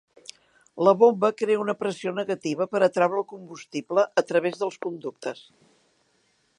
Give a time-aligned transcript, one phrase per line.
[0.87, 5.49] La bomba crea una pressió negativa per atraure el combustible a través dels conductes.